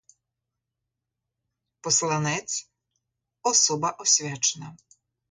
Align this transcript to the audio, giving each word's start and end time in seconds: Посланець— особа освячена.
Посланець— 1.81 2.69
особа 3.43 3.89
освячена. 3.91 4.77